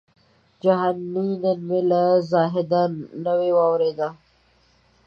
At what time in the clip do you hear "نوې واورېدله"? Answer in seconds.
3.25-4.09